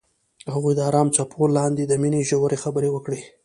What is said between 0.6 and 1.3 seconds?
د آرام